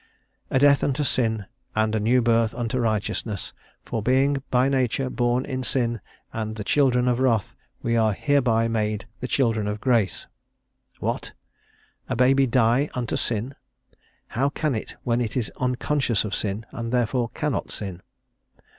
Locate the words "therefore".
16.91-17.29